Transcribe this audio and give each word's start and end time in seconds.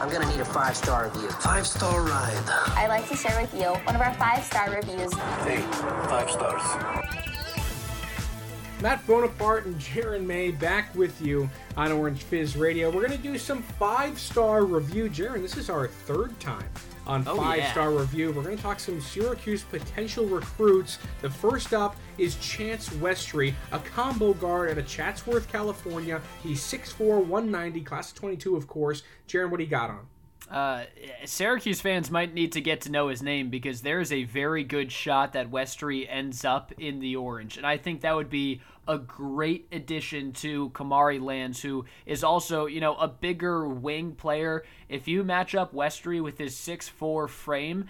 I'm 0.00 0.10
gonna 0.10 0.28
need 0.28 0.40
a 0.40 0.44
five 0.44 0.76
star 0.76 1.08
review. 1.08 1.28
Five 1.30 1.66
star 1.66 2.02
ride. 2.02 2.42
I'd 2.76 2.88
like 2.88 3.08
to 3.08 3.16
share 3.16 3.40
with 3.40 3.52
you 3.54 3.68
one 3.84 3.94
of 3.94 4.00
our 4.02 4.12
five 4.14 4.44
star 4.44 4.70
reviews. 4.70 5.12
Hey, 5.14 5.62
five 6.08 6.30
stars. 6.30 7.25
Matt 8.82 9.04
Bonaparte 9.06 9.64
and 9.64 9.74
Jaron 9.76 10.26
May 10.26 10.50
back 10.50 10.94
with 10.94 11.20
you 11.22 11.48
on 11.78 11.90
Orange 11.92 12.22
Fizz 12.24 12.56
Radio. 12.56 12.90
We're 12.90 13.06
going 13.06 13.16
to 13.16 13.22
do 13.22 13.38
some 13.38 13.62
five 13.62 14.18
star 14.18 14.64
review. 14.64 15.08
Jaron, 15.08 15.40
this 15.40 15.56
is 15.56 15.70
our 15.70 15.88
third 15.88 16.38
time 16.40 16.68
on 17.06 17.24
Oh, 17.26 17.36
five 17.36 17.58
yeah. 17.60 17.72
star 17.72 17.90
review. 17.90 18.32
We're 18.32 18.42
going 18.42 18.56
to 18.56 18.62
talk 18.62 18.78
some 18.78 19.00
Syracuse 19.00 19.62
potential 19.62 20.26
recruits. 20.26 20.98
The 21.22 21.30
first 21.30 21.72
up 21.72 21.96
is 22.18 22.36
Chance 22.36 22.90
Westry, 22.90 23.54
a 23.72 23.78
combo 23.78 24.34
guard 24.34 24.70
out 24.70 24.78
of 24.78 24.86
Chatsworth, 24.86 25.50
California. 25.50 26.20
He's 26.42 26.60
6'4, 26.60 27.24
190, 27.24 27.80
class 27.80 28.10
of 28.12 28.18
22, 28.18 28.56
of 28.56 28.66
course. 28.66 29.02
Jaron, 29.26 29.50
what 29.50 29.56
do 29.56 29.64
you 29.64 29.70
got 29.70 29.88
on? 29.88 30.06
Uh, 30.50 30.84
Syracuse 31.24 31.80
fans 31.80 32.10
might 32.10 32.32
need 32.32 32.52
to 32.52 32.60
get 32.60 32.82
to 32.82 32.90
know 32.90 33.08
his 33.08 33.20
name 33.20 33.50
because 33.50 33.80
there 33.80 34.00
is 34.00 34.12
a 34.12 34.24
very 34.24 34.62
good 34.62 34.92
shot 34.92 35.32
that 35.32 35.50
Westry 35.50 36.06
ends 36.08 36.44
up 36.44 36.72
in 36.78 37.00
the 37.00 37.16
orange, 37.16 37.56
and 37.56 37.66
I 37.66 37.76
think 37.78 38.02
that 38.02 38.14
would 38.14 38.30
be 38.30 38.60
a 38.86 38.98
great 38.98 39.66
addition 39.72 40.32
to 40.32 40.70
Kamari 40.70 41.20
Lands, 41.20 41.60
who 41.60 41.84
is 42.06 42.22
also 42.22 42.66
you 42.66 42.80
know 42.80 42.94
a 42.94 43.08
bigger 43.08 43.66
wing 43.66 44.12
player. 44.12 44.64
If 44.88 45.08
you 45.08 45.24
match 45.24 45.56
up 45.56 45.74
Westry 45.74 46.22
with 46.22 46.38
his 46.38 46.54
6'4 46.54 47.28
frame 47.28 47.86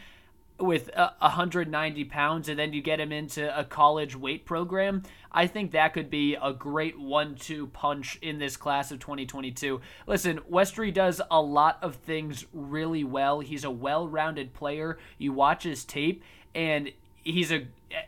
with 0.59 0.91
uh, 0.97 1.11
190 1.19 2.05
pounds 2.05 2.49
and 2.49 2.59
then 2.59 2.73
you 2.73 2.81
get 2.81 2.99
him 3.01 3.13
into 3.13 3.59
a 3.59 3.65
college 3.65 4.17
weight 4.17 4.45
program, 4.45 5.03
I 5.33 5.47
think 5.47 5.73
that 5.73 5.93
could 5.93 6.09
be 6.09 6.37
a 6.41 6.53
great 6.53 6.99
one 6.99 7.35
two 7.35 7.67
punch 7.69 8.19
in 8.23 8.39
this 8.39 8.57
class 8.57 8.91
of 8.91 8.99
2022. 8.99 9.81
Listen, 10.07 10.41
Westry 10.51 10.93
does 10.93 11.21
a 11.31 11.41
lot 11.41 11.79
of 11.83 11.97
things 11.97 12.47
really 12.53 13.05
well. 13.05 13.41
He's 13.41 13.65
a 13.65 13.71
well 13.71 14.09
rounded 14.09 14.55
player. 14.55 14.99
You 15.19 15.33
watch 15.33 15.65
his 15.65 15.85
tape, 15.85 16.23
and 16.55 16.91
he's 17.23 17.53
a 17.53 17.67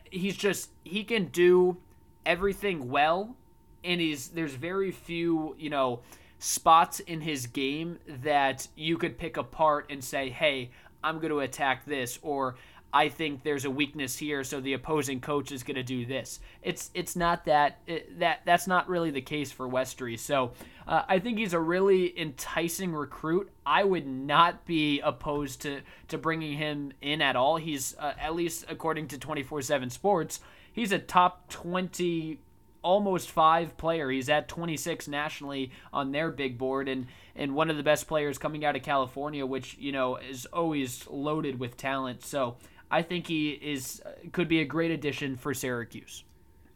he's 0.09 0.37
just 0.37 0.69
he 0.83 1.03
can 1.03 1.25
do 1.25 1.77
everything 2.25 2.89
well 2.89 3.35
and 3.83 4.01
he's 4.01 4.29
there's 4.29 4.53
very 4.53 4.91
few 4.91 5.55
you 5.57 5.69
know 5.69 5.99
spots 6.39 6.99
in 7.01 7.21
his 7.21 7.47
game 7.47 7.99
that 8.07 8.67
you 8.75 8.97
could 8.97 9.17
pick 9.17 9.35
apart 9.35 9.85
and 9.89 10.03
say 10.03 10.29
hey 10.29 10.69
i'm 11.03 11.17
going 11.17 11.29
to 11.29 11.39
attack 11.39 11.85
this 11.85 12.19
or 12.21 12.55
i 12.91 13.07
think 13.09 13.43
there's 13.43 13.65
a 13.65 13.69
weakness 13.69 14.17
here 14.17 14.43
so 14.43 14.59
the 14.59 14.73
opposing 14.73 15.19
coach 15.19 15.51
is 15.51 15.63
going 15.63 15.75
to 15.75 15.83
do 15.83 16.05
this. 16.05 16.39
It's 16.61 16.89
it's 16.93 17.15
not 17.15 17.45
that 17.45 17.79
it, 17.87 18.19
that 18.19 18.41
that's 18.45 18.67
not 18.67 18.89
really 18.89 19.11
the 19.11 19.21
case 19.21 19.51
for 19.51 19.67
westry. 19.67 20.17
So 20.17 20.53
uh, 20.87 21.03
i 21.07 21.19
think 21.19 21.37
he's 21.37 21.53
a 21.53 21.59
really 21.59 22.19
enticing 22.19 22.93
recruit. 22.93 23.51
I 23.65 23.83
would 23.83 24.07
not 24.07 24.65
be 24.65 24.99
opposed 25.01 25.61
to 25.63 25.81
to 26.09 26.17
bringing 26.17 26.57
him 26.57 26.93
in 27.01 27.21
at 27.21 27.35
all. 27.35 27.57
He's 27.57 27.95
uh, 27.97 28.13
at 28.19 28.35
least 28.35 28.65
according 28.69 29.07
to 29.09 29.17
24/7 29.17 29.91
sports 29.91 30.39
he's 30.71 30.91
a 30.91 30.99
top 30.99 31.49
20 31.49 32.39
almost 32.81 33.29
five 33.31 33.77
player. 33.77 34.09
He's 34.09 34.29
at 34.29 34.47
26 34.47 35.07
nationally 35.07 35.71
on 35.91 36.11
their 36.11 36.31
big 36.31 36.57
board, 36.57 36.87
and 36.87 37.07
and 37.35 37.55
one 37.55 37.69
of 37.69 37.77
the 37.77 37.83
best 37.83 38.07
players 38.07 38.37
coming 38.37 38.65
out 38.65 38.75
of 38.75 38.83
California, 38.83 39.45
which 39.45 39.77
you 39.79 39.91
know 39.91 40.17
is 40.17 40.45
always 40.47 41.07
loaded 41.09 41.59
with 41.59 41.77
talent. 41.77 42.23
So 42.23 42.57
I 42.91 43.01
think 43.01 43.27
he 43.27 43.49
is 43.49 44.01
uh, 44.05 44.11
could 44.31 44.47
be 44.47 44.61
a 44.61 44.65
great 44.65 44.91
addition 44.91 45.35
for 45.35 45.53
Syracuse. 45.53 46.23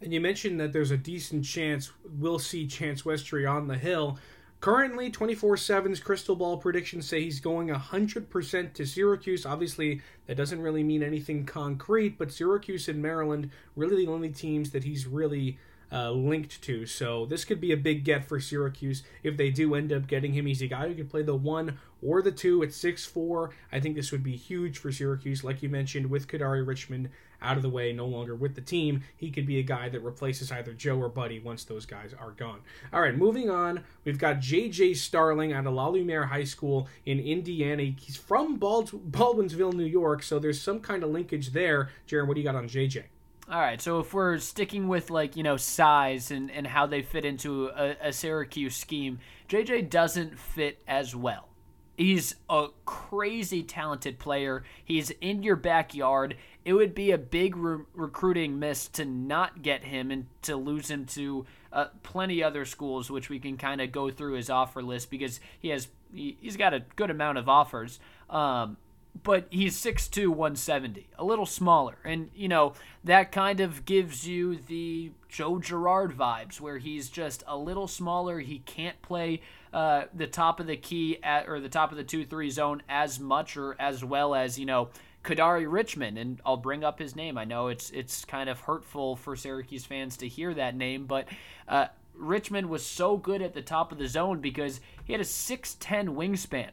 And 0.01 0.13
you 0.13 0.19
mentioned 0.19 0.59
that 0.59 0.73
there's 0.73 0.91
a 0.91 0.97
decent 0.97 1.45
chance 1.45 1.91
we'll 2.19 2.39
see 2.39 2.67
Chance 2.67 3.03
Westry 3.03 3.49
on 3.49 3.67
the 3.67 3.77
hill. 3.77 4.19
Currently, 4.63 5.09
24 5.09 5.57
7's 5.57 5.99
crystal 5.99 6.37
ball 6.37 6.55
predictions 6.55 7.05
say 7.05 7.21
he's 7.21 7.41
going 7.41 7.67
100% 7.67 8.73
to 8.73 8.85
Syracuse. 8.85 9.45
Obviously, 9.45 9.99
that 10.25 10.37
doesn't 10.37 10.61
really 10.61 10.83
mean 10.83 11.03
anything 11.03 11.45
concrete, 11.45 12.17
but 12.17 12.31
Syracuse 12.31 12.87
and 12.87 13.01
Maryland 13.01 13.49
really 13.75 14.05
the 14.05 14.11
only 14.13 14.29
teams 14.29 14.71
that 14.71 14.85
he's 14.85 15.05
really 15.05 15.57
uh, 15.91 16.11
linked 16.11 16.61
to. 16.61 16.85
So 16.85 17.25
this 17.25 17.43
could 17.43 17.59
be 17.59 17.73
a 17.73 17.77
big 17.77 18.05
get 18.05 18.23
for 18.23 18.39
Syracuse 18.39 19.03
if 19.21 19.35
they 19.35 19.49
do 19.49 19.75
end 19.75 19.91
up 19.91 20.07
getting 20.07 20.31
him. 20.31 20.45
He's 20.45 20.61
a 20.61 20.67
guy 20.67 20.87
who 20.87 20.95
could 20.95 21.09
play 21.09 21.23
the 21.23 21.35
one 21.35 21.77
or 22.01 22.21
the 22.21 22.31
two 22.31 22.63
at 22.63 22.71
six 22.71 23.05
four. 23.05 23.49
I 23.69 23.81
think 23.81 23.97
this 23.97 24.13
would 24.13 24.23
be 24.23 24.37
huge 24.37 24.77
for 24.77 24.93
Syracuse. 24.93 25.43
Like 25.43 25.61
you 25.61 25.67
mentioned, 25.67 26.09
with 26.09 26.29
Kadari 26.29 26.65
Richmond 26.65 27.09
out 27.43 27.57
of 27.57 27.63
the 27.63 27.69
way, 27.69 27.93
no 27.93 28.05
longer 28.05 28.35
with 28.35 28.55
the 28.55 28.61
team, 28.61 29.03
he 29.15 29.29
could 29.29 29.45
be 29.45 29.59
a 29.59 29.63
guy 29.63 29.89
that 29.89 29.99
replaces 30.01 30.51
either 30.51 30.73
Joe 30.73 30.99
or 30.99 31.09
Buddy 31.09 31.39
once 31.39 31.63
those 31.63 31.85
guys 31.85 32.13
are 32.17 32.31
gone. 32.31 32.61
All 32.91 33.01
right, 33.01 33.15
moving 33.15 33.49
on. 33.49 33.83
We've 34.05 34.17
got 34.17 34.37
JJ 34.37 34.95
Starling 34.95 35.53
out 35.53 35.67
of 35.67 35.73
La 35.73 35.87
Lumiere 35.87 36.25
High 36.25 36.43
School 36.43 36.87
in 37.05 37.19
Indiana. 37.19 37.83
He's 37.83 38.17
from 38.17 38.55
Bald- 38.55 39.11
Baldwinsville, 39.11 39.73
New 39.73 39.85
York, 39.85 40.23
so 40.23 40.39
there's 40.39 40.61
some 40.61 40.79
kind 40.79 41.03
of 41.03 41.09
linkage 41.09 41.51
there. 41.51 41.89
Jaron, 42.07 42.27
what 42.27 42.35
do 42.35 42.41
you 42.41 42.45
got 42.45 42.55
on 42.55 42.67
JJ? 42.67 43.03
All 43.49 43.59
right, 43.59 43.81
so 43.81 43.99
if 43.99 44.13
we're 44.13 44.37
sticking 44.37 44.87
with 44.87 45.09
like 45.09 45.35
you 45.35 45.43
know 45.43 45.57
size 45.57 46.31
and 46.31 46.49
and 46.49 46.65
how 46.65 46.85
they 46.85 47.01
fit 47.01 47.25
into 47.25 47.67
a, 47.67 47.97
a 48.01 48.13
Syracuse 48.13 48.75
scheme, 48.75 49.19
JJ 49.49 49.89
doesn't 49.89 50.39
fit 50.39 50.81
as 50.87 51.13
well. 51.13 51.49
He's 51.97 52.35
a 52.49 52.67
crazy 52.85 53.61
talented 53.61 54.17
player. 54.17 54.63
He's 54.83 55.11
in 55.21 55.43
your 55.43 55.55
backyard. 55.55 56.37
It 56.65 56.73
would 56.73 56.95
be 56.95 57.11
a 57.11 57.17
big 57.17 57.55
re- 57.55 57.83
recruiting 57.93 58.59
miss 58.59 58.87
to 58.89 59.05
not 59.05 59.61
get 59.61 59.83
him 59.83 60.11
and 60.11 60.27
to 60.43 60.55
lose 60.55 60.89
him 60.89 61.05
to 61.07 61.45
uh, 61.71 61.87
plenty 62.03 62.43
other 62.43 62.65
schools, 62.65 63.09
which 63.09 63.29
we 63.29 63.39
can 63.39 63.57
kind 63.57 63.81
of 63.81 63.91
go 63.91 64.09
through 64.09 64.33
his 64.33 64.49
offer 64.49 64.81
list 64.81 65.09
because 65.09 65.39
he 65.59 65.69
has 65.69 65.87
he, 66.13 66.37
he's 66.39 66.57
got 66.57 66.73
a 66.73 66.83
good 66.95 67.09
amount 67.09 67.37
of 67.37 67.49
offers. 67.49 67.99
Um, 68.29 68.77
but 69.21 69.47
he's 69.51 69.77
6'2", 69.77 70.27
170, 70.27 71.07
a 71.19 71.23
little 71.23 71.45
smaller. 71.45 71.97
And, 72.03 72.31
you 72.33 72.47
know, 72.47 72.73
that 73.03 73.31
kind 73.31 73.59
of 73.59 73.85
gives 73.85 74.27
you 74.27 74.55
the 74.55 75.11
Joe 75.29 75.59
Girard 75.59 76.17
vibes, 76.17 76.59
where 76.59 76.79
he's 76.79 77.09
just 77.09 77.43
a 77.45 77.55
little 77.55 77.87
smaller. 77.87 78.39
He 78.39 78.59
can't 78.59 78.99
play 79.03 79.41
uh, 79.71 80.05
the 80.15 80.25
top 80.25 80.59
of 80.59 80.65
the 80.65 80.77
key 80.77 81.19
at, 81.21 81.47
or 81.47 81.59
the 81.59 81.69
top 81.69 81.91
of 81.91 81.97
the 81.97 82.03
2-3 82.03 82.49
zone 82.49 82.81
as 82.89 83.19
much 83.19 83.55
or 83.55 83.75
as 83.79 84.03
well 84.03 84.33
as, 84.33 84.57
you 84.57 84.65
know, 84.65 84.89
Kadari 85.23 85.65
Richmond. 85.69 86.17
And 86.17 86.41
I'll 86.45 86.57
bring 86.57 86.83
up 86.83 86.99
his 86.99 87.15
name. 87.15 87.37
I 87.37 87.45
know 87.45 87.67
it's 87.67 87.89
it's 87.91 88.25
kind 88.25 88.49
of 88.49 88.61
hurtful 88.61 89.15
for 89.15 89.35
Syracuse 89.35 89.85
fans 89.85 90.17
to 90.17 90.27
hear 90.27 90.53
that 90.53 90.75
name, 90.75 91.05
but 91.05 91.27
uh, 91.67 91.87
Richmond 92.15 92.69
was 92.69 92.85
so 92.85 93.17
good 93.17 93.41
at 93.41 93.53
the 93.53 93.61
top 93.61 93.91
of 93.91 93.97
the 93.97 94.07
zone 94.07 94.39
because 94.39 94.79
he 95.03 95.13
had 95.13 95.21
a 95.21 95.25
6'10 95.25 95.77
wingspan. 96.09 96.69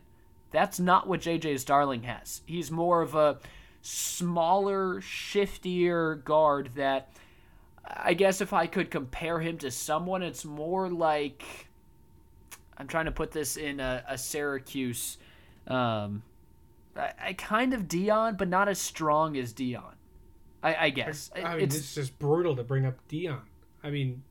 That's 0.50 0.80
not 0.80 1.06
what 1.06 1.20
JJ 1.20 1.60
Starling 1.60 2.02
has. 2.02 2.42
He's 2.44 2.70
more 2.70 3.02
of 3.02 3.14
a 3.14 3.38
smaller, 3.82 5.00
shiftier 5.00 6.22
guard 6.24 6.70
that 6.74 7.12
I 7.86 8.14
guess 8.14 8.40
if 8.40 8.52
I 8.52 8.66
could 8.66 8.90
compare 8.90 9.40
him 9.40 9.58
to 9.58 9.70
someone, 9.70 10.22
it's 10.22 10.44
more 10.44 10.88
like 10.88 11.44
I'm 12.76 12.86
trying 12.86 13.06
to 13.06 13.12
put 13.12 13.32
this 13.32 13.56
in 13.56 13.80
a, 13.80 14.04
a 14.08 14.18
Syracuse. 14.18 15.18
Um, 15.66 16.22
I, 16.96 17.12
I 17.20 17.32
kind 17.34 17.74
of 17.74 17.88
Dion, 17.88 18.36
but 18.36 18.48
not 18.48 18.68
as 18.68 18.78
strong 18.78 19.36
as 19.36 19.52
Dion. 19.52 19.94
I, 20.62 20.74
I 20.74 20.90
guess 20.90 21.30
I 21.34 21.54
mean, 21.54 21.64
it's 21.64 21.76
it's 21.76 21.94
just 21.94 22.18
brutal 22.18 22.54
to 22.56 22.62
bring 22.62 22.84
up 22.84 22.96
Dion. 23.08 23.42
I 23.82 23.90
mean, 23.90 24.22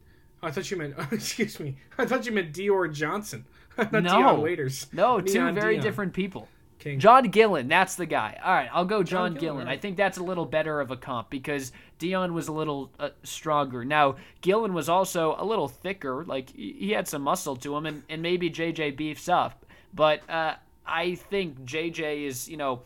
I 0.42 0.52
thought 0.52 0.70
you 0.70 0.78
meant. 0.78 0.96
Excuse 1.12 1.60
me. 1.60 1.78
I 1.98 2.06
thought 2.06 2.26
you 2.26 2.32
meant 2.32 2.54
Dior 2.54 2.94
Johnson. 2.94 3.46
Not 3.78 3.92
no 3.92 4.02
Dion 4.02 4.42
Waiters. 4.42 4.88
No, 4.94 5.22
two 5.22 5.52
very 5.52 5.76
Dion. 5.76 5.84
different 5.84 6.14
people. 6.14 6.48
King. 6.80 6.98
Jon 6.98 7.26
Gillon, 7.26 7.68
that's 7.68 7.96
the 7.96 8.06
guy. 8.06 8.40
All 8.42 8.54
right, 8.54 8.70
I'll 8.72 8.86
go 8.86 9.04
Jon, 9.04 9.34
Gillon, 9.34 9.40
Gillon. 9.40 9.68
I 9.68 9.76
think 9.76 9.98
that's 9.98 10.18
a 10.18 10.24
little 10.24 10.46
better 10.46 10.80
of 10.80 10.92
a 10.92 10.96
comp 10.98 11.30
because 11.30 11.74
Dion 12.00 12.34
was 12.34 12.48
a 12.48 12.54
little 12.54 12.90
uh, 12.98 13.10
stronger. 13.24 13.84
Now, 13.84 14.16
Gillon 14.42 14.74
was 14.74 14.88
also 14.88 15.36
a 15.38 15.44
little 15.44 15.68
thicker. 15.68 16.24
Like, 16.24 16.56
he 16.56 16.74
he 16.80 16.92
had 16.92 17.06
some 17.06 17.22
muscle 17.22 17.58
to 17.58 17.76
him, 17.76 17.86
and, 17.86 18.04
and 18.08 18.22
maybe 18.22 18.50
JJ 18.50 18.96
beefs 18.96 19.28
up. 19.28 19.66
But 19.94 20.28
uh, 20.30 20.56
I 20.90 21.16
think 21.16 21.62
JJ 21.66 22.26
is, 22.26 22.50
you 22.50 22.58
know, 22.58 22.82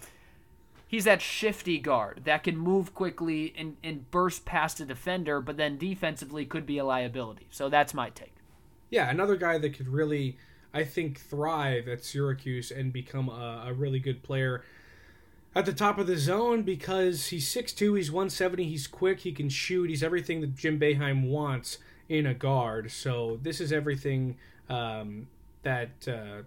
he's 0.88 1.06
that 1.06 1.22
shifty 1.22 1.80
guard 1.80 2.22
that 2.26 2.44
can 2.44 2.58
move 2.58 2.94
quickly 2.94 3.54
and, 3.58 3.78
and 3.84 4.10
burst 4.12 4.46
past 4.46 4.80
a 4.80 4.86
defender, 4.86 5.42
but 5.42 5.58
then 5.58 5.78
defensively 5.78 6.46
could 6.46 6.66
be 6.66 6.78
a 6.78 6.86
liability. 6.86 7.48
So 7.50 7.70
that's 7.70 7.94
my 7.94 8.10
take. 8.10 8.36
Yeah, 8.90 9.10
another 9.10 9.36
guy 9.36 9.58
that 9.58 9.76
could 9.76 9.88
really, 9.88 10.38
I 10.74 10.84
think, 10.84 11.20
thrive 11.20 11.88
at 11.88 12.06
Syracuse 12.06 12.70
and 12.70 12.94
become 12.94 13.30
a, 13.30 13.66
a 13.68 13.74
really 13.74 14.00
good 14.00 14.22
player 14.22 14.64
at 15.56 15.66
the 15.66 15.74
top 15.74 15.98
of 15.98 16.08
the 16.08 16.18
zone 16.18 16.64
because 16.64 17.28
he's 17.28 17.48
6'2", 17.54 17.98
he's 17.98 18.12
170, 18.12 18.66
he's 18.66 18.88
quick, 18.88 19.22
he 19.22 19.32
can 19.32 19.50
shoot, 19.50 19.90
he's 19.90 20.04
everything 20.04 20.42
that 20.42 20.56
Jim 20.56 20.80
Boeheim 20.80 21.28
wants 21.28 21.78
in 22.10 22.26
a 22.26 22.34
guard. 22.34 22.92
So 22.92 23.40
this 23.42 23.62
is 23.62 23.72
everything 23.72 24.38
um, 24.70 25.28
that 25.64 26.08
uh, 26.08 26.44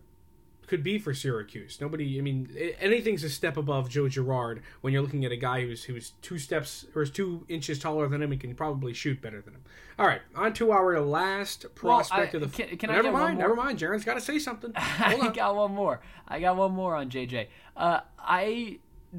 could 0.67 0.83
be 0.83 0.99
for 0.99 1.15
Syracuse. 1.15 1.81
Nobody, 1.81 2.19
I 2.19 2.23
mean, 2.23 2.49
anything's 2.81 3.23
a 3.25 3.31
step 3.31 3.57
above 3.57 3.89
Joe 3.89 4.09
Girard 4.09 4.63
when 4.81 4.93
you're 4.93 5.03
looking 5.03 5.25
at 5.25 5.33
a 5.33 5.37
guy 5.37 5.61
who's 5.63 5.85
who's 5.85 6.13
two 6.23 6.39
steps 6.39 6.87
or 6.95 7.03
is 7.03 7.11
two 7.11 7.45
inches 7.49 7.79
taller 7.79 8.09
than 8.09 8.23
him 8.23 8.33
and 8.33 8.41
can 8.41 8.55
probably 8.55 8.93
shoot 8.93 9.21
better 9.23 9.41
than 9.41 9.55
him. 9.55 9.63
All 9.99 10.07
right, 10.07 10.21
on 10.35 10.53
to 10.55 10.73
our 10.73 11.01
last 11.01 11.67
prospect 11.75 12.35
I- 12.35 12.39
of 12.39 12.53
the. 12.53 12.65
can- 12.65 12.77
can 12.77 12.91
I 12.91 12.95
never 12.97 13.13
one 13.13 13.21
mind, 13.23 13.35
more? 13.39 13.43
never 13.49 13.55
mind. 13.57 13.79
Jaron's 13.79 14.05
got 14.05 14.15
to 14.15 14.21
say 14.21 14.39
something. 14.39 14.73
Hold 14.77 15.23
I 15.23 15.27
on. 15.29 15.33
got 15.33 15.55
one 15.57 15.73
more. 15.73 16.01
I 16.29 16.41
got 16.41 16.57
one 16.57 16.73
more 16.73 16.95
on 16.97 17.09
JJ. 17.11 17.47
Uh, 17.77 18.01
I 18.19 18.79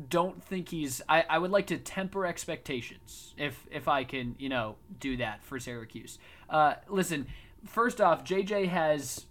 don't 0.10 0.44
think 0.44 0.70
he's. 0.70 1.02
I, 1.08 1.24
I 1.30 1.38
would 1.38 1.52
like 1.52 1.68
to 1.68 1.78
temper 1.78 2.26
expectations 2.26 3.34
if 3.38 3.66
if 3.72 3.88
I 3.88 4.04
can, 4.04 4.36
you 4.38 4.50
know, 4.50 4.76
do 5.00 5.18
that 5.18 5.44
for 5.46 5.60
Syracuse. 5.60 6.20
Uh, 6.50 6.74
listen, 6.90 7.28
first 7.66 8.02
off, 8.02 8.24
JJ 8.24 8.68
has 8.70 9.26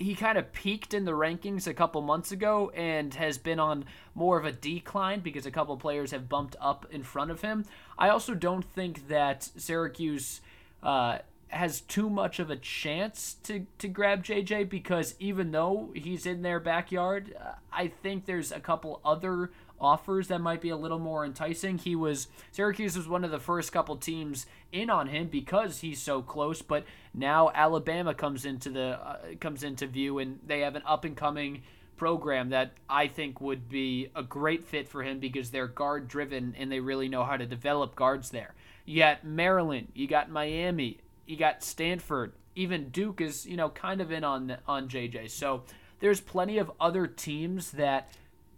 he 0.00 0.14
kind 0.14 0.38
of 0.38 0.50
peaked 0.52 0.94
in 0.94 1.04
the 1.04 1.12
rankings 1.12 1.66
a 1.66 1.74
couple 1.74 2.00
months 2.00 2.32
ago 2.32 2.70
and 2.70 3.12
has 3.14 3.36
been 3.36 3.60
on 3.60 3.84
more 4.14 4.38
of 4.38 4.46
a 4.46 4.52
decline 4.52 5.20
because 5.20 5.44
a 5.44 5.50
couple 5.50 5.76
players 5.76 6.10
have 6.10 6.26
bumped 6.26 6.56
up 6.58 6.86
in 6.90 7.02
front 7.02 7.30
of 7.30 7.42
him. 7.42 7.66
I 7.98 8.08
also 8.08 8.34
don't 8.34 8.64
think 8.64 9.08
that 9.08 9.50
Syracuse 9.56 10.40
uh, 10.82 11.18
has 11.48 11.82
too 11.82 12.08
much 12.08 12.38
of 12.38 12.48
a 12.48 12.56
chance 12.56 13.36
to, 13.42 13.66
to 13.76 13.88
grab 13.88 14.24
JJ 14.24 14.70
because 14.70 15.14
even 15.18 15.50
though 15.50 15.90
he's 15.94 16.24
in 16.24 16.40
their 16.40 16.60
backyard, 16.60 17.36
uh, 17.38 17.52
I 17.70 17.88
think 17.88 18.24
there's 18.24 18.52
a 18.52 18.60
couple 18.60 19.02
other 19.04 19.50
offers 19.80 20.28
that 20.28 20.40
might 20.40 20.60
be 20.60 20.68
a 20.68 20.76
little 20.76 20.98
more 20.98 21.24
enticing. 21.24 21.78
He 21.78 21.96
was 21.96 22.28
Syracuse 22.52 22.96
was 22.96 23.08
one 23.08 23.24
of 23.24 23.30
the 23.30 23.38
first 23.38 23.72
couple 23.72 23.96
teams 23.96 24.46
in 24.72 24.90
on 24.90 25.08
him 25.08 25.28
because 25.28 25.80
he's 25.80 26.00
so 26.00 26.22
close, 26.22 26.62
but 26.62 26.84
now 27.14 27.50
Alabama 27.54 28.14
comes 28.14 28.44
into 28.44 28.70
the 28.70 29.00
uh, 29.00 29.18
comes 29.40 29.62
into 29.62 29.86
view 29.86 30.18
and 30.18 30.38
they 30.46 30.60
have 30.60 30.76
an 30.76 30.82
up 30.86 31.04
and 31.04 31.16
coming 31.16 31.62
program 31.96 32.48
that 32.48 32.72
I 32.88 33.08
think 33.08 33.40
would 33.42 33.68
be 33.68 34.08
a 34.16 34.22
great 34.22 34.64
fit 34.64 34.88
for 34.88 35.02
him 35.02 35.18
because 35.18 35.50
they're 35.50 35.66
guard 35.66 36.08
driven 36.08 36.54
and 36.58 36.72
they 36.72 36.80
really 36.80 37.08
know 37.08 37.24
how 37.24 37.36
to 37.36 37.44
develop 37.44 37.94
guards 37.94 38.30
there. 38.30 38.54
Got 38.92 39.24
Maryland, 39.24 39.88
you 39.94 40.06
got 40.06 40.30
Miami, 40.30 40.98
you 41.26 41.36
got 41.36 41.62
Stanford, 41.62 42.32
even 42.56 42.88
Duke 42.88 43.20
is, 43.20 43.46
you 43.46 43.56
know, 43.56 43.68
kind 43.68 44.00
of 44.00 44.10
in 44.10 44.24
on 44.24 44.56
on 44.66 44.88
JJ. 44.88 45.30
So 45.30 45.64
there's 46.00 46.20
plenty 46.20 46.58
of 46.58 46.72
other 46.80 47.06
teams 47.06 47.72
that 47.72 48.10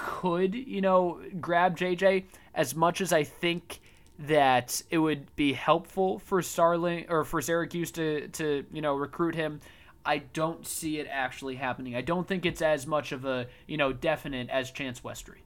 could, 0.03 0.55
you 0.55 0.81
know, 0.81 1.21
grab 1.41 1.79
JJ 1.79 2.25
as 2.55 2.75
much 2.75 3.01
as 3.01 3.13
I 3.13 3.23
think 3.23 3.81
that 4.19 4.83
it 4.91 4.99
would 4.99 5.35
be 5.37 5.53
helpful 5.53 6.19
for 6.19 6.43
Starling 6.43 7.07
or 7.09 7.25
for 7.25 7.41
Syracuse 7.41 7.93
to 7.93 8.29
to, 8.29 8.65
you 8.73 8.83
know, 8.83 8.95
recruit 8.95 9.37
him. 9.37 9.61
I 10.05 10.19
don't 10.19 10.67
see 10.67 10.99
it 10.99 11.07
actually 11.09 11.55
happening. 11.55 11.95
I 11.95 12.01
don't 12.01 12.27
think 12.27 12.45
it's 12.45 12.61
as 12.61 12.85
much 12.85 13.13
of 13.13 13.25
a, 13.25 13.47
you 13.69 13.77
know, 13.77 13.93
definite 13.93 14.51
as 14.51 14.73
Chance 14.73 15.03
Westry. 15.03 15.39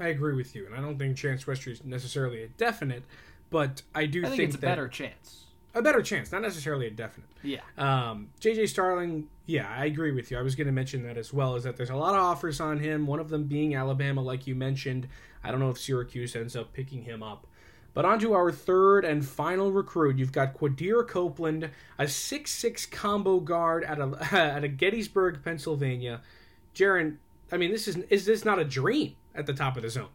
I 0.00 0.08
agree 0.08 0.34
with 0.34 0.54
you, 0.56 0.64
and 0.64 0.74
I 0.74 0.80
don't 0.80 0.98
think 0.98 1.18
Chance 1.18 1.44
Westry 1.44 1.72
is 1.72 1.84
necessarily 1.84 2.42
a 2.42 2.48
definite, 2.48 3.04
but 3.50 3.82
I 3.94 4.06
do 4.06 4.20
I 4.20 4.28
think, 4.28 4.36
think 4.36 4.48
it's 4.48 4.56
a 4.56 4.60
better 4.60 4.88
chance. 4.88 5.44
A 5.74 5.82
better 5.82 6.02
chance, 6.02 6.32
not 6.32 6.42
necessarily 6.42 6.86
a 6.86 6.90
definite. 6.90 7.28
Yeah. 7.42 7.60
Um, 7.78 8.28
JJ 8.40 8.68
Starling, 8.68 9.28
yeah, 9.46 9.68
I 9.68 9.86
agree 9.86 10.12
with 10.12 10.30
you. 10.30 10.38
I 10.38 10.42
was 10.42 10.54
going 10.54 10.66
to 10.66 10.72
mention 10.72 11.02
that 11.04 11.16
as 11.16 11.32
well. 11.32 11.56
Is 11.56 11.64
that 11.64 11.76
there's 11.76 11.90
a 11.90 11.96
lot 11.96 12.14
of 12.14 12.20
offers 12.20 12.60
on 12.60 12.78
him. 12.78 13.06
One 13.06 13.20
of 13.20 13.30
them 13.30 13.44
being 13.44 13.74
Alabama, 13.74 14.20
like 14.20 14.46
you 14.46 14.54
mentioned. 14.54 15.08
I 15.42 15.50
don't 15.50 15.60
know 15.60 15.70
if 15.70 15.78
Syracuse 15.78 16.36
ends 16.36 16.54
up 16.54 16.72
picking 16.72 17.02
him 17.02 17.22
up. 17.22 17.46
But 17.94 18.04
on 18.04 18.18
to 18.20 18.32
our 18.32 18.50
third 18.50 19.04
and 19.04 19.26
final 19.26 19.70
recruit. 19.70 20.16
You've 20.18 20.32
got 20.32 20.54
Quadir 20.54 21.06
Copeland, 21.06 21.70
a 21.98 22.08
six-six 22.08 22.86
combo 22.86 23.40
guard 23.40 23.84
at 23.84 23.98
a 23.98 24.16
at 24.32 24.64
a 24.64 24.68
Gettysburg, 24.68 25.42
Pennsylvania. 25.44 26.22
Jaron, 26.74 27.16
I 27.50 27.58
mean, 27.58 27.70
this 27.70 27.88
is 27.88 27.96
is 28.08 28.24
this 28.24 28.44
not 28.44 28.58
a 28.58 28.64
dream 28.64 29.14
at 29.34 29.46
the 29.46 29.52
top 29.52 29.76
of 29.76 29.82
the 29.82 29.90
zone? 29.90 30.08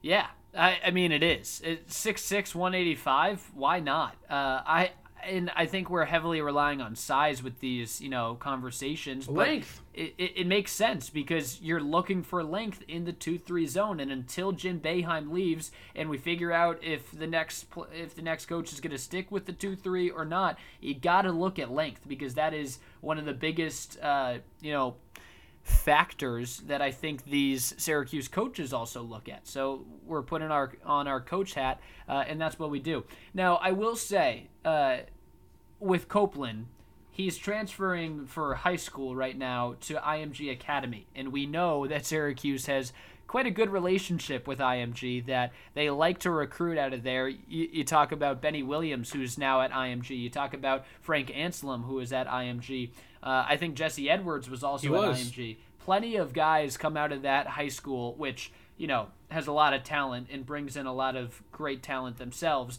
Yeah, 0.00 0.28
I, 0.58 0.78
I 0.86 0.90
mean 0.90 1.12
it 1.12 1.22
is. 1.22 1.62
It's 1.64 1.96
six 1.96 2.22
six 2.22 2.54
one 2.54 2.74
eighty 2.74 2.94
five. 2.94 3.48
Why 3.54 3.80
not? 3.80 4.16
Uh, 4.28 4.60
I 4.66 4.90
and 5.24 5.50
I 5.54 5.66
think 5.66 5.90
we're 5.90 6.04
heavily 6.04 6.40
relying 6.40 6.80
on 6.80 6.94
size 6.94 7.42
with 7.42 7.60
these, 7.60 8.00
you 8.00 8.08
know, 8.08 8.36
conversations. 8.38 9.26
but 9.26 9.34
Length. 9.34 9.80
It, 9.94 10.14
it, 10.16 10.32
it 10.36 10.46
makes 10.46 10.70
sense 10.70 11.10
because 11.10 11.60
you're 11.60 11.82
looking 11.82 12.22
for 12.22 12.44
length 12.44 12.84
in 12.86 13.04
the 13.04 13.12
two 13.12 13.38
three 13.38 13.66
zone, 13.66 14.00
and 14.00 14.10
until 14.10 14.52
Jim 14.52 14.80
Boeheim 14.80 15.32
leaves, 15.32 15.70
and 15.94 16.08
we 16.08 16.18
figure 16.18 16.52
out 16.52 16.82
if 16.82 17.10
the 17.10 17.26
next 17.26 17.66
if 17.92 18.14
the 18.14 18.22
next 18.22 18.46
coach 18.46 18.72
is 18.72 18.80
going 18.80 18.92
to 18.92 18.98
stick 18.98 19.30
with 19.30 19.46
the 19.46 19.52
two 19.52 19.76
three 19.76 20.10
or 20.10 20.24
not, 20.24 20.58
you 20.80 20.94
got 20.94 21.22
to 21.22 21.32
look 21.32 21.58
at 21.58 21.70
length 21.70 22.06
because 22.06 22.34
that 22.34 22.54
is 22.54 22.78
one 23.00 23.18
of 23.18 23.24
the 23.24 23.34
biggest, 23.34 23.98
uh, 24.00 24.38
you 24.60 24.72
know 24.72 24.96
factors 25.68 26.58
that 26.66 26.80
I 26.80 26.90
think 26.90 27.24
these 27.24 27.74
Syracuse 27.76 28.28
coaches 28.28 28.72
also 28.72 29.02
look 29.02 29.28
at. 29.28 29.46
So 29.46 29.84
we're 30.04 30.22
putting 30.22 30.50
our 30.50 30.72
on 30.84 31.06
our 31.06 31.20
coach 31.20 31.54
hat, 31.54 31.80
uh, 32.08 32.24
and 32.26 32.40
that's 32.40 32.58
what 32.58 32.70
we 32.70 32.80
do. 32.80 33.04
Now 33.34 33.56
I 33.56 33.72
will 33.72 33.96
say, 33.96 34.48
uh, 34.64 34.98
with 35.78 36.08
Copeland, 36.08 36.66
he's 37.10 37.36
transferring 37.36 38.26
for 38.26 38.54
high 38.54 38.76
school 38.76 39.14
right 39.14 39.36
now 39.36 39.76
to 39.82 39.94
IMG 39.94 40.50
Academy, 40.50 41.06
and 41.14 41.32
we 41.32 41.46
know 41.46 41.86
that 41.86 42.06
Syracuse 42.06 42.66
has 42.66 42.92
quite 43.28 43.46
a 43.46 43.50
good 43.50 43.70
relationship 43.70 44.48
with 44.48 44.58
IMG 44.58 45.24
that 45.26 45.52
they 45.74 45.90
like 45.90 46.18
to 46.20 46.30
recruit 46.30 46.78
out 46.78 46.92
of 46.92 47.04
there. 47.04 47.28
You, 47.28 47.68
you 47.70 47.84
talk 47.84 48.10
about 48.10 48.40
Benny 48.40 48.62
Williams, 48.62 49.12
who's 49.12 49.38
now 49.38 49.60
at 49.60 49.70
IMG. 49.70 50.18
You 50.18 50.30
talk 50.30 50.54
about 50.54 50.84
Frank 51.00 51.28
Anselem, 51.28 51.84
who 51.84 52.00
is 52.00 52.12
at 52.12 52.26
IMG. 52.26 52.90
Uh, 53.22 53.44
I 53.46 53.56
think 53.56 53.76
Jesse 53.76 54.10
Edwards 54.10 54.50
was 54.50 54.64
also 54.64 54.88
He 54.88 54.94
at 54.94 55.08
was. 55.08 55.20
IMG. 55.20 55.56
Plenty 55.84 56.16
of 56.16 56.32
guys 56.32 56.76
come 56.76 56.96
out 56.96 57.12
of 57.12 57.22
that 57.22 57.46
high 57.46 57.68
school, 57.68 58.14
which 58.14 58.50
you 58.76 58.86
know 58.86 59.08
has 59.30 59.46
a 59.46 59.52
lot 59.52 59.74
of 59.74 59.84
talent 59.84 60.28
and 60.32 60.44
brings 60.44 60.76
in 60.76 60.86
a 60.86 60.92
lot 60.92 61.14
of 61.14 61.42
great 61.52 61.82
talent 61.82 62.16
themselves. 62.18 62.78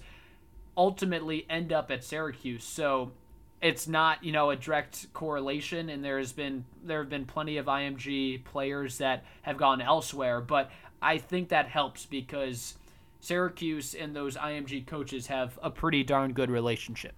Ultimately, 0.75 1.45
end 1.49 1.71
up 1.71 1.91
at 1.91 2.03
Syracuse. 2.03 2.63
So 2.63 3.11
it's 3.61 3.87
not 3.87 4.23
you 4.23 4.31
know 4.31 4.49
a 4.49 4.55
direct 4.55 5.11
correlation 5.13 5.89
and 5.89 6.03
there's 6.03 6.31
been 6.31 6.63
there 6.83 6.99
have 6.99 7.09
been 7.09 7.25
plenty 7.25 7.57
of 7.57 7.65
IMG 7.65 8.43
players 8.45 8.97
that 8.99 9.23
have 9.41 9.57
gone 9.57 9.81
elsewhere 9.81 10.39
but 10.41 10.71
I 11.01 11.17
think 11.17 11.49
that 11.49 11.67
helps 11.67 12.05
because 12.05 12.75
Syracuse 13.19 13.93
and 13.93 14.15
those 14.15 14.35
IMG 14.37 14.85
coaches 14.85 15.27
have 15.27 15.59
a 15.61 15.69
pretty 15.69 16.03
darn 16.03 16.33
good 16.33 16.49
relationship. 16.49 17.13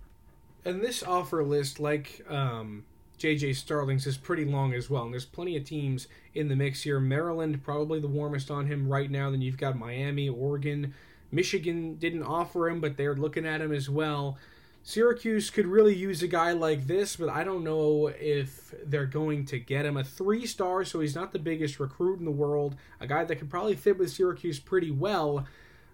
And 0.65 0.81
this 0.81 1.03
offer 1.03 1.43
list, 1.43 1.79
like 1.79 2.25
um, 2.29 2.85
JJ 3.19 3.55
Starling's, 3.55 4.05
is 4.05 4.17
pretty 4.17 4.45
long 4.45 4.73
as 4.73 4.89
well. 4.89 5.03
And 5.03 5.13
there's 5.13 5.25
plenty 5.25 5.57
of 5.57 5.63
teams 5.63 6.07
in 6.33 6.47
the 6.47 6.55
mix 6.55 6.83
here. 6.83 6.99
Maryland, 6.99 7.63
probably 7.63 7.99
the 7.99 8.07
warmest 8.07 8.51
on 8.51 8.67
him 8.67 8.87
right 8.87 9.09
now. 9.09 9.31
Then 9.31 9.41
you've 9.41 9.57
got 9.57 9.77
Miami, 9.77 10.29
Oregon. 10.29 10.93
Michigan 11.31 11.95
didn't 11.95 12.23
offer 12.23 12.69
him, 12.69 12.81
but 12.81 12.97
they're 12.97 13.15
looking 13.15 13.45
at 13.45 13.61
him 13.61 13.71
as 13.71 13.89
well. 13.89 14.37
Syracuse 14.83 15.49
could 15.51 15.67
really 15.67 15.95
use 15.95 16.23
a 16.23 16.27
guy 16.27 16.53
like 16.53 16.87
this, 16.87 17.15
but 17.15 17.29
I 17.29 17.43
don't 17.43 17.63
know 17.63 18.07
if 18.07 18.73
they're 18.85 19.05
going 19.05 19.45
to 19.45 19.59
get 19.59 19.85
him. 19.85 19.95
A 19.97 20.03
three 20.03 20.45
star, 20.47 20.83
so 20.83 20.99
he's 20.99 21.15
not 21.15 21.31
the 21.33 21.39
biggest 21.39 21.79
recruit 21.79 22.19
in 22.19 22.25
the 22.25 22.31
world. 22.31 22.75
A 22.99 23.05
guy 23.07 23.23
that 23.23 23.35
could 23.35 23.49
probably 23.49 23.75
fit 23.75 23.97
with 23.99 24.09
Syracuse 24.11 24.59
pretty 24.59 24.89
well, 24.91 25.45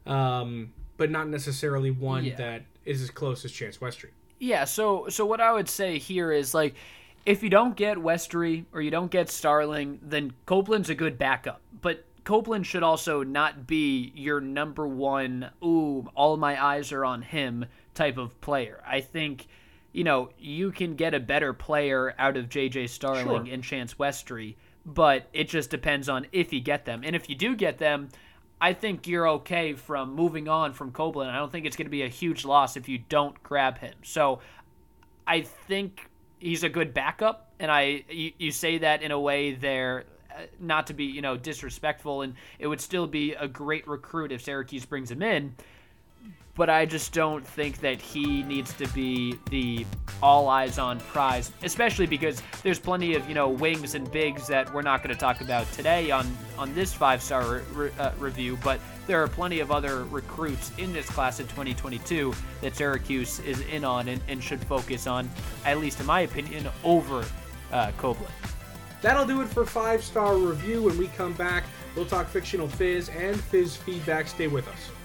um, 0.05 0.71
but 0.95 1.11
not 1.11 1.27
necessarily 1.27 1.91
one 1.91 2.23
Yeah. 2.25 2.35
that 2.35 2.63
is 2.85 3.01
as 3.01 3.09
close 3.09 3.43
as 3.43 3.51
Chance 3.51 3.77
Westry. 3.79 4.09
Yeah, 4.39 4.63
so 4.65 5.07
so 5.09 5.25
what 5.25 5.41
I 5.41 5.51
would 5.51 5.67
say 5.67 5.97
here 5.97 6.31
is 6.31 6.53
like 6.53 6.75
if 7.25 7.43
you 7.43 7.49
don't 7.49 7.75
get 7.75 7.97
Westry 7.97 8.65
or 8.71 8.81
you 8.81 8.91
don't 8.91 9.11
get 9.11 9.29
Starling, 9.29 9.99
then 10.01 10.31
Copeland's 10.45 10.89
a 10.89 10.95
good 10.95 11.17
backup. 11.17 11.61
But 11.81 12.05
Copeland 12.23 12.65
should 12.65 12.83
also 12.83 13.23
not 13.23 13.67
be 13.67 14.13
your 14.15 14.39
number 14.39 14.87
one, 14.87 15.49
ooh, 15.63 16.07
all 16.15 16.37
my 16.37 16.61
eyes 16.63 16.91
are 16.93 17.03
on 17.03 17.21
him 17.21 17.65
type 17.97 18.17
of 18.17 18.39
player. 18.41 18.81
I 18.87 19.01
think, 19.01 19.47
you 19.91 20.03
know, 20.03 20.29
you 20.37 20.71
can 20.71 20.95
get 20.95 21.13
a 21.13 21.19
better 21.19 21.53
player 21.53 22.13
out 22.17 22.37
of 22.37 22.47
JJ 22.47 22.89
Starling 22.89 23.45
Sure. 23.45 23.53
and 23.53 23.63
Chance 23.63 23.95
Westry, 23.95 24.55
but 24.85 25.27
it 25.33 25.49
just 25.49 25.69
depends 25.69 26.07
on 26.07 26.27
if 26.31 26.53
you 26.53 26.61
get 26.61 26.85
them. 26.85 27.01
And 27.03 27.15
if 27.15 27.29
you 27.29 27.35
do 27.35 27.55
get 27.55 27.77
them, 27.77 28.09
I 28.59 28.73
think 28.73 29.07
you're 29.07 29.27
okay 29.29 29.73
from 29.73 30.15
moving 30.15 30.47
on 30.47 30.73
from 30.73 30.91
Copeland. 30.91 31.29
I 31.29 31.37
don't 31.37 31.51
think 31.51 31.65
it's 31.65 31.75
going 31.75 31.85
to 31.85 31.91
be 31.91 32.03
a 32.03 32.07
huge 32.07 32.45
loss 32.45 32.77
if 32.77 32.87
you 32.89 32.99
don't 33.09 33.41
grab 33.43 33.77
him. 33.77 33.93
So 34.03 34.39
I 35.27 35.41
think 35.41 36.09
he's 36.39 36.63
a 36.63 36.69
good 36.69 36.93
backup, 36.93 37.51
and 37.59 37.71
I 37.71 38.03
you, 38.09 38.31
you 38.37 38.51
say 38.51 38.79
that 38.79 39.01
in 39.01 39.11
a 39.11 39.19
way 39.19 39.53
there, 39.53 40.05
uh, 40.31 40.43
not 40.59 40.87
to 40.87 40.93
be 40.93 41.05
you 41.05 41.21
know 41.21 41.37
disrespectful, 41.37 42.21
and 42.23 42.33
it 42.57 42.67
would 42.67 42.81
still 42.81 43.05
be 43.07 43.33
a 43.33 43.47
great 43.47 43.87
recruit 43.87 44.31
if 44.31 44.41
Syracuse 44.41 44.85
brings 44.85 45.11
him 45.11 45.21
in. 45.21 45.55
But 46.55 46.71
I 46.71 46.87
just 46.87 47.13
don't 47.13 47.45
think 47.45 47.81
that 47.81 48.01
he 48.01 48.41
needs 48.41 48.73
to 48.73 48.87
be 48.87 49.37
the 49.51 49.85
all 50.23 50.49
eyes 50.49 50.79
on 50.79 50.99
prize, 50.99 51.51
especially 51.61 52.07
because 52.07 52.41
there's 52.63 52.79
plenty 52.79 53.13
of 53.13 53.27
you 53.29 53.35
know 53.35 53.49
wings 53.49 53.93
and 53.93 54.11
bigs 54.11 54.47
that 54.47 54.73
we're 54.73 54.81
not 54.81 55.03
going 55.03 55.13
to 55.13 55.19
talk 55.19 55.41
about 55.41 55.71
today 55.71 56.09
on 56.09 56.25
on 56.57 56.73
this 56.73 56.93
five 56.93 57.21
star 57.21 57.61
re- 57.73 57.91
uh, 57.99 58.11
review. 58.17 58.57
But 58.63 58.79
there 59.05 59.21
are 59.21 59.27
plenty 59.27 59.59
of 59.59 59.71
other 59.71 60.03
recruits 60.05 60.71
in 60.79 60.91
this 60.93 61.07
class 61.07 61.39
of 61.39 61.47
2022 61.49 62.33
that 62.61 62.75
Syracuse 62.75 63.39
is 63.41 63.61
in 63.61 63.83
on 63.83 64.07
and, 64.07 64.21
and 64.27 64.43
should 64.43 64.63
focus 64.65 65.05
on, 65.05 65.29
at 65.63 65.77
least 65.79 65.99
in 65.99 66.07
my 66.07 66.21
opinion, 66.21 66.67
over 66.83 67.23
uh. 67.71 67.91
That'll 69.01 69.25
do 69.25 69.41
it 69.41 69.47
for 69.47 69.65
five 69.65 70.03
star 70.03 70.37
review. 70.37 70.83
When 70.83 70.97
we 70.97 71.07
come 71.07 71.33
back, 71.33 71.63
we'll 71.95 72.05
talk 72.05 72.27
fictional 72.27 72.67
fizz 72.67 73.09
and 73.09 73.39
fizz 73.39 73.75
feedback. 73.75 74.27
Stay 74.27 74.47
with 74.47 74.67
us. 74.67 74.96